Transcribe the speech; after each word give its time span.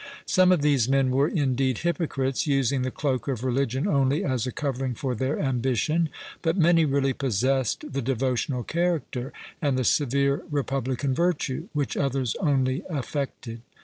Some 0.25 0.51
of 0.51 0.63
these 0.63 0.89
men 0.89 1.11
were 1.11 1.27
indeed 1.27 1.77
hypocrites, 1.77 2.47
using 2.47 2.81
the 2.81 2.89
cloak 2.89 3.27
of 3.27 3.43
religion 3.43 3.87
only 3.87 4.23
as 4.25 4.47
a 4.47 4.51
covering 4.51 4.95
for 4.95 5.13
their 5.13 5.39
ambition; 5.39 6.09
but 6.41 6.57
many 6.57 6.85
really 6.85 7.13
possessed 7.13 7.85
the 7.93 8.01
devotional 8.01 8.63
character, 8.63 9.31
and 9.61 9.77
the 9.77 9.83
severe 9.83 10.41
republican 10.49 11.13
virtue, 11.13 11.67
which 11.73 11.95
others 11.95 12.35
only 12.39 12.81
affected. 12.89 13.61